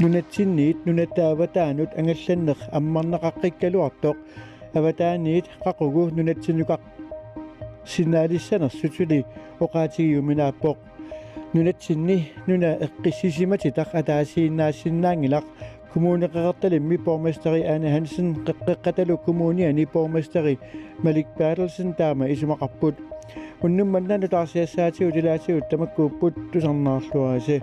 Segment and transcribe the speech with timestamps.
[0.00, 4.16] نوناتسنيت نوناتا أفتانوت أنجلنخ أما نقاقيكالو عطوق
[4.76, 6.80] أفتانيت قاقوغو نوناتسنوكاق
[7.92, 9.24] سينالي سنة سوتولي
[9.60, 10.78] وقاتي يومنا بوق
[11.54, 12.16] نوناتسني
[12.48, 15.44] نونا إقسيسيماتي تاق أتاسي ناسنانجلاق
[15.94, 18.26] كموني قغطلمي بومستري أنا هنسن
[18.84, 20.58] قتلو كموني أني بومستري
[21.04, 22.94] ملك بارلسن تاما إسمع قبود
[23.62, 27.60] ونمنا نتعسيساتي ودلاتي وتمكو بود تسنى الله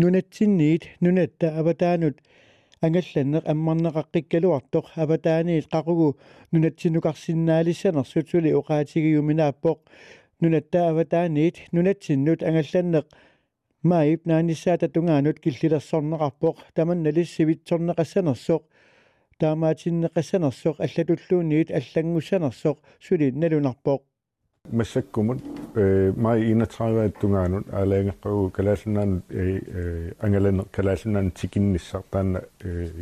[0.00, 2.16] nunatsinniit nunatta avataanut
[2.84, 6.08] ангалланнеқ аммарнеқаққиккалуартоқ аватааниит қақугу
[6.52, 9.78] нунатсинукарсиннаалиссанерсут сули уқаатигиуминааппоқ
[10.40, 13.06] нунатта аватааниит нунатсиннут ангалланнеқ
[13.82, 16.56] маип нааниссаата тунгаанут киллилерсорнеқарпоқ.
[16.76, 18.62] Таманналиссивитсорнеқассанерсоқ
[19.40, 24.00] таамаатиннеқассанерсоқ аллатуллуунниит аллангуссанерсоқ сули налунарпоқ.
[24.70, 25.59] Массаккумут э
[26.15, 32.43] май 31 тунгаанут аалаангеққагу калааллунаан э ангалан калааллунаан тикинниссар таана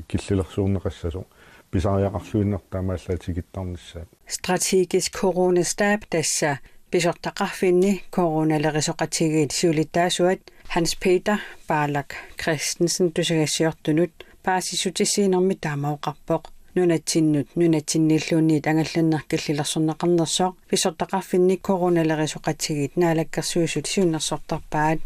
[0.09, 1.25] киллилерсуурнеқассасо
[1.71, 6.59] писариақарлуиннертаамааллаа тикиттарниссаат стратегис коронастаб тасса
[6.91, 10.41] писортақарфинни короналерисоқатигиит суулиттаасуат
[10.73, 14.11] Hans Peter Barlak Christensen тусагассиортунут
[14.43, 16.43] паасисутиссиинерми таамаоқарпоқ
[16.77, 24.99] нунатсиннут нунатсинниллуунниит ангалланнер киллилерсорнеқарнерсоо писортақарфинни короналерисоқатсигит наалаккерсуисут сиуннерсортарпаат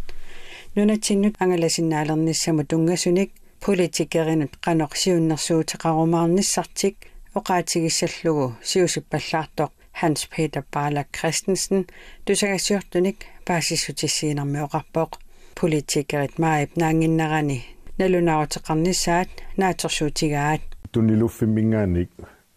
[0.76, 3.32] нунатсиннут ангаласиннаалерниссаму тунгасуник
[3.66, 6.96] политикеринут қанеқ сиуннерсуутеқарумаарниссартик
[7.40, 11.90] оқаатигиссаллугу сиусиппаллаартоқ Hans Peter Barlak Christensen
[12.26, 15.12] тусагассиортуник паасиссутиссиинерми оқарпоқ
[15.60, 17.60] политикерит маип наангиннарани
[18.00, 20.62] налунаарутеқарниссаат наатерсуутигаат
[20.93, 22.11] тунилуффиммингааник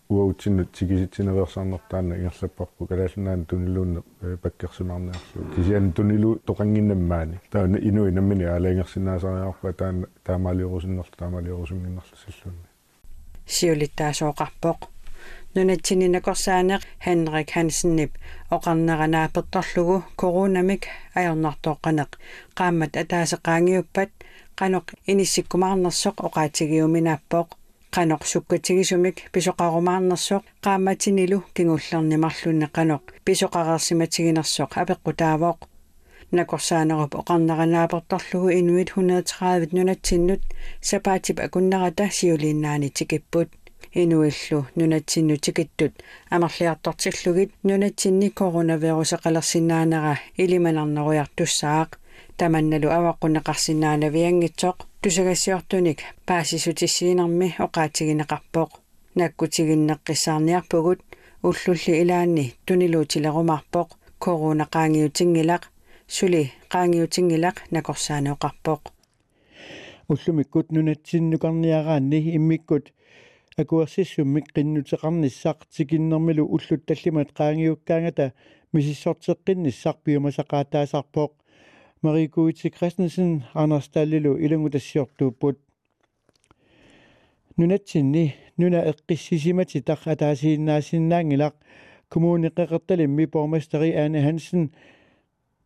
[0.09, 4.01] уаутсиннут тигиситсинериорсаарнертаана ингерлаппарпу калаалунаан тунилуунне
[4.43, 12.67] паккерсимаарниарлу кисиан тунилу тоқангиннаммаани таана инуи наммини аалаингерсинаасариарпа таана таамаалиорусиннерлу таамаалиорусумгиннерлу силлунни
[13.55, 14.79] сиулиттаасооқарпоқ
[15.55, 18.11] нунатсининакорсаанеқ Henrik Hansenнип
[18.55, 20.83] оқарнеранааперторлугу коронамик
[21.19, 22.11] аернартооққанеқ
[22.57, 24.11] qaammat атаасеқаангиуппат
[24.59, 27.47] qaноқ иниссиккумаарнерсоқ оқаатигиуминааппоқ
[27.94, 35.58] qaноқ суккатигисумик писоқарумаарнерсоқ qaammatинилу кигуллернимарлунне qaноқ писоқарерсиматигинерсоқ апеққутаавоқ
[36.36, 40.42] накорсаанеруп оқарнеранааперторлугу инуит 130 нунатсиннут
[40.88, 43.48] сапаатип акуннерата сиулииннаани тикиппут
[43.92, 45.92] инуиллу нунатсинну тикиттут
[46.34, 51.90] амерлиартортиллугит нунатсинни коронавирусеқалерсинаанера илиманарнеруяртуссаақ
[52.39, 58.69] таманналу аваққунеқарсинаанавиангитсоқ тусагассиортуник паасисутиссиинерми оқаатигинеқарпоқ
[59.19, 60.99] наккутигиннеққиссаарниарпугут
[61.47, 63.89] уллулли илаанни тунилуутилерумарпоқ
[64.23, 65.63] корона qaangiutiнгилақ
[66.15, 66.41] сули
[66.73, 68.81] qaangiutiнгилақ накорсаанеоқарпоқ.
[70.11, 72.85] Уллумиккут нунатсиннукарниараанни иммиккут
[73.61, 78.25] акуерсиссуммик qinnuteqarnissaq tikиннэрмилу уллут таллимат qaangiukkaangata
[78.73, 81.31] мисиссортеққинниссар пиумасақаатаасарпоқ
[82.05, 85.57] Marikuitsi Christensen, Anders Dallilu ilangutassiortuupput
[87.57, 88.25] nunatsinni
[88.57, 91.55] nuna eqqissisimat taq ataasiinnaasiinnaangilaq
[92.09, 94.69] kommune qeqertalimmi borgmesteri Anne Hansen.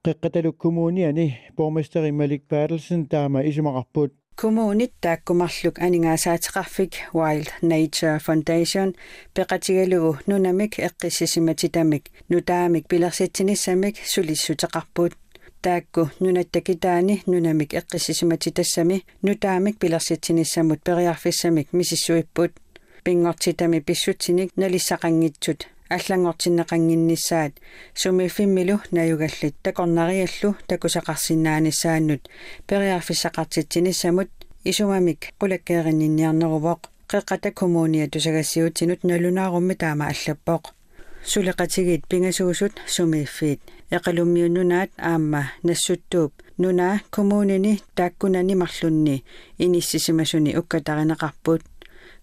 [0.06, 4.12] Qeqqataluk kommuniani borgmesteri Malik Bertelsen taama isumaqarput
[4.42, 8.94] Kommunit taakkumarluk aningaasaateqarfik Wild Nature Foundation.
[9.36, 15.14] Peqatigalugu nunamik eqqissisimat tamik nutaamik pilersittinissamik sulissuteqarput
[15.63, 22.53] taakku nunattakitaani nunamik eqqissisimatitassami nutaamik pilersittinissamut periarfissamik misissuipput
[23.05, 25.61] pingortitami pissutsinik nalissaqanngitsut
[25.95, 27.53] аллангортиннеқангиннissaat
[28.01, 32.23] сумиффиммилу наюгаллит такорнариаллу такусақарсинааниссааннут
[32.69, 34.31] периарфиссақартитсинissamут
[34.71, 36.81] исумамик қулаккееринниарнерувоқ
[37.13, 40.63] қеққата коммуния тусагассиутинут налунаарумми таама аллаппоқ
[41.25, 43.61] сулеқатигит пингасуусут сумиффиит
[43.91, 49.25] эқалуммиуннунаат аама нассуттууп нунаа коммунини тааккунани марлунни
[49.59, 51.63] иниссисимасуни уккатаринеқарпут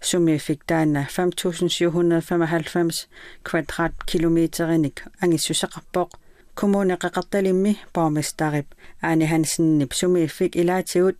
[0.01, 3.07] sumifik taana 5795
[3.43, 6.09] kvadratkilometerinik angissusaqarpoq
[6.55, 8.67] kommuneqaqartalimmi borgmesterip
[9.01, 11.17] Arne Hansennip sumifik ilaatigut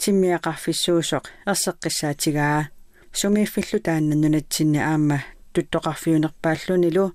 [0.00, 2.64] timmiaqarfissuusoq erseqqissaatigaa
[3.12, 5.18] sumifillu taanna nunatsinni aamma
[5.59, 7.05] tuttoqarfiunerpaallunilu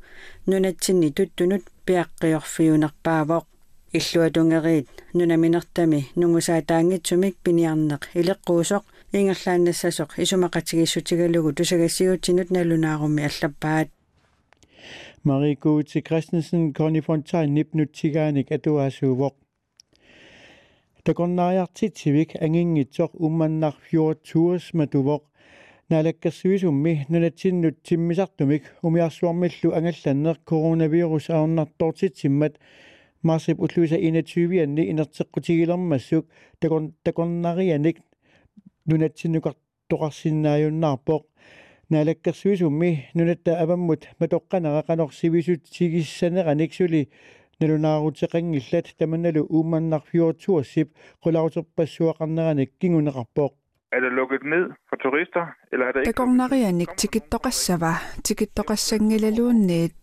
[0.46, 3.44] nunatsinni tuttunut piaqqiorfiunerpaavoq
[3.98, 8.02] иллуатунгериит нунаминертами нунгусаатаангитсумик пиниарнеқ.
[8.20, 8.84] Илеққуусоқ
[9.18, 10.10] ингерлааннассасоқ.
[10.22, 13.88] Исумақатигиссутигалугу тусагассиутсинут налунаарумми аллаппаат.
[15.24, 19.34] Marikuuti Christensen Conny Fontaine nipnutigaanik atuaasuuvoq
[21.04, 25.22] такорнариартитсивик ангингитсоқ умманнар 14 матувоқ
[25.90, 32.58] налаккерсуисумми нунатсиннут тиммисартумик умиарсуармиллу ангалланнеқ коронавирус аорнартортитсиммат
[33.22, 36.26] марсип уллуиса 21-анни инертеққутигилермассук
[36.58, 37.98] такор такорнарианик
[38.86, 41.22] нунатсиннукартоқарсиннааюннаарпоқ
[41.90, 47.08] налаккерсуисумми нунатта аваммут матоққанера қанорсивисут сигиссанераник сули
[47.60, 50.88] налунаарутеқангиллат таманалу уумманнарфиортуассип
[51.22, 53.52] qulauterpassuaqarneranik kinguneqarpoq
[53.94, 56.12] er det lukket ned for turister, eller er det ikke...
[56.12, 57.92] Takornarianik tikittoqassava,
[58.26, 59.94] tikittoqassangilaluunniit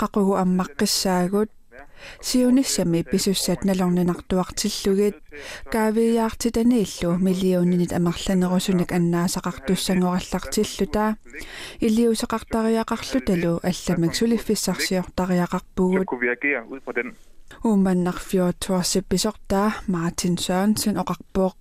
[0.00, 1.50] qaqugu ammaqqissaagut
[2.20, 5.16] сиунissами писуссат налорнинартуартиллугит
[5.72, 11.04] каавиаартитанииллу миллионинит амерланерусуник аннаасақартуссангораллартиллута
[11.86, 16.06] илиусеқартариақарлуталу алламик сулиффиссарсиортариақарпугут
[17.62, 21.54] ууманнарфиор туарсипписортаа мартин сørенсен оқарпоқ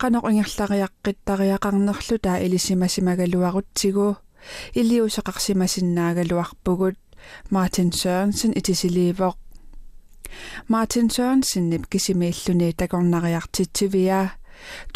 [0.00, 0.14] fra den.
[0.14, 4.16] uumannarfiortuarsippisortaa Martin Sørensen oqarpoq qanoq ingerlariaqqittariaqarnerluta ilisimasimagaluarutsigu
[4.74, 6.98] illiusaqarsimasinnaaгаluарпугут
[7.50, 9.36] Martin Sørensen itisiliivoq
[10.68, 14.28] Martin Sørensen nip kisimiilluni takornariartitsivia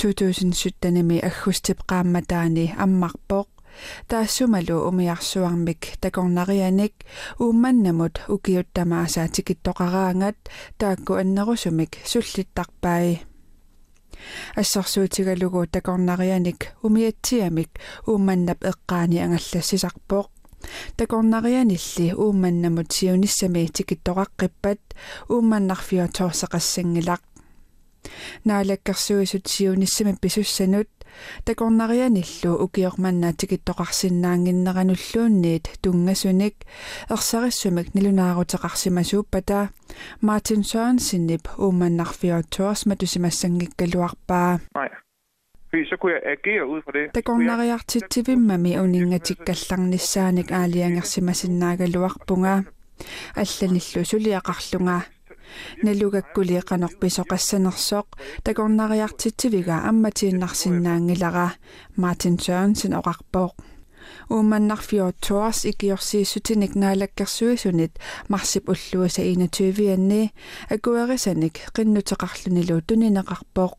[0.03, 3.49] 2017-nimi аггустип qaammatаани аммарпоq
[4.09, 6.95] таассумалу умиарсуармик такорнарианик
[7.39, 10.37] уумманнамут укиуттамааса тикиттоқараангат
[10.79, 13.28] таакку аннерусумик суллиттарпаи
[14.56, 17.70] ассарсуутигалугу такорнарианик умиатсиамик
[18.08, 20.28] уумманнап эққаани ангаллассисарпоқ
[20.98, 24.82] такорнарианилли уумманнамут сиуниссами тикиттоқаққиппат
[25.30, 27.22] уумманнарфиа тоорсеқассангилақ
[28.46, 30.90] наалаккерсуисут сиуниссами писуссанут
[31.46, 36.56] такорнарианиллу укиорманна тикиттоқарсинаангиннерануллуунниит тунгасуник
[37.10, 39.70] ерсариссумик нилунаарутеқарсимасууппата
[40.22, 44.90] Мартин Sørensen уумманнарфиа тоорсма тусимассангиккалуарпаа Nej.
[45.74, 47.12] Fordi så kunne jeg agere ud fra det.
[47.14, 52.56] такорнариартитсивиммами униннгатиккалларниссааник аалиангерсимасиннаагалуарпунга
[53.42, 54.98] алланиллу сулиақарлунга
[55.86, 58.08] налугаккулиэқанорписоқассанерсоқ
[58.46, 61.48] такорнариартитсивига амматииннарсиннаангилара
[62.02, 63.52] Мартин Sørensen оқарпоқ
[64.30, 67.94] уумманнарфио туарс икиорсииссутиник наалаккерсуисунит
[68.28, 70.32] марсип уллуаса 21-анни
[70.70, 73.74] акуэрисаник қиннутеқарлунилу тунинеқарпоқ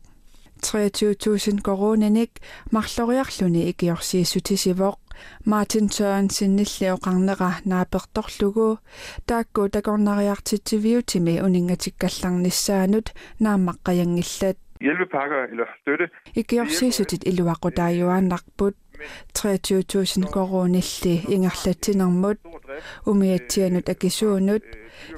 [0.61, 2.31] 23000 коронаник
[2.71, 4.97] марлориарлуни икиорсииссутисивоқ
[5.44, 8.78] Martin Sørensen ниллиоқарнера нааперторлугу
[9.26, 13.06] таакку такорнариартитсивиутими унингатиккалларниссаанут
[13.40, 16.06] нааммаққаянгиллат Hjælpepakker eller støtte.
[16.34, 18.74] икиорсиисутит илуақутааюааннарпут
[19.34, 22.38] 23000 коронилли ингерлатсинермут
[23.06, 24.62] умиатсианут акисуунут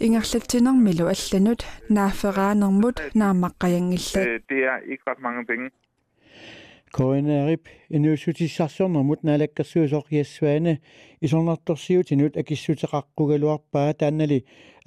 [0.01, 5.71] ингерлатсинермилу алланут наафераанермут нааммаққаянгиллат Øh, Det er ikke ret mange penge.
[6.93, 10.75] Koinaarip inuusutissarsornermut naalakkersuusoq yassuana
[11.25, 14.39] isornartorsiutinut akissutеқарқугалуарпаа тааннали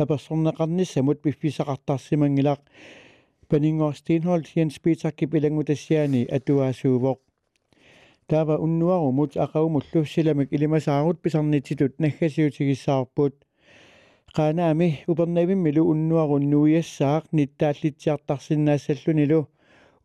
[0.04, 2.62] аперсорнеқарнissamut пиффисақартарсимангилақ
[3.50, 7.19] панингор Stenholdt Jens Peter Kipilangutassiani atuaasuuvoq
[8.30, 13.35] таава уннуарумут ақаумуллуссиламик илимасаарут писарнититут наггасиутигиссаарпут
[14.35, 19.40] qaaнаами упернавиммилу уннуаруннуиассаақ ниттааллитсиартарсинаассаллунилу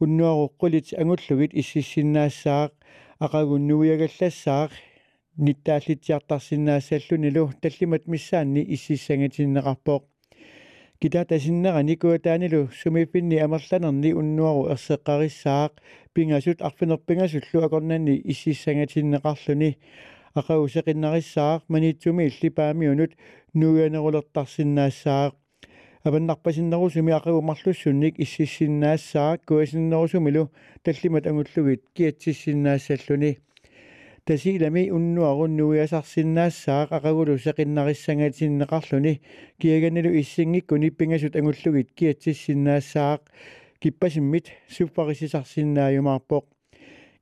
[0.03, 2.73] уннуаруққулит ангуллугит иссиссиннаассаақ
[3.25, 4.71] ақагуннуиагаллассаақ
[5.45, 10.03] ниттааллитсиартарсинаассаллунилу таллимат миссаанни иссиссангатиннеқарпоқ
[11.01, 15.73] кита тасиннерани куатаанилу сумиппинни амерланерни уннуару ерсеққариссаақ
[16.15, 19.71] пингасут арфинерпингасуллу акорнанни иссиссангатиннеқарлуни
[20.41, 23.13] ақаусеқиннариссаақ манитсуми иллипаамиунут
[23.61, 25.33] нуианерулертарсинаассаақ
[26.05, 30.51] аваннарпасиннерусуми ақагумарлуссунник иссиссиннаассаақ куасиннерусумилу
[30.83, 33.39] таллимат ангуллугит киатсиссиннаассаллуни
[34.25, 39.21] тасилами уннуаруннуиасарсиннаассаақ ақагулу сеқиннариссангатиннеқарлуни
[39.61, 43.21] киаганилу иссингиккуни пингасут ангуллугит киатсиссиннаассаақ
[43.81, 46.45] киппасиммит суппарисисарсиннааюмаарпоқ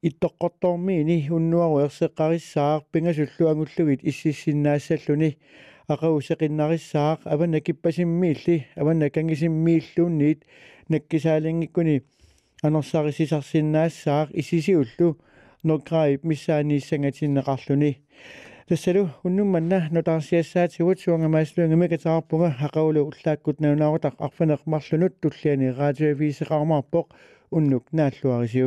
[0.06, 5.36] иттоққортормиини уннуару ерсеққариссаақ пингасуллу ангуллугит иссиссиннаассаллуни
[5.88, 10.44] ақагу сеқиннариссаақ аванна киппасиммиилли аванна кангисиммииллуунниит
[10.88, 12.02] наккисаалингиккуни
[12.62, 15.16] анерсарисисарсиннаассаақ исисиуллу
[15.62, 17.92] нокраип миссаанииссангатиннеқарлуни
[18.68, 27.06] тассалу уннумманна нотарсиассаатигут суангамааслуангамикатаарпунга хақаулу уллааккут наунаарутақ арфанеқ марлунут туллиани радиовисеқармаарпоқ
[27.50, 28.66] уннук нааллуарисиук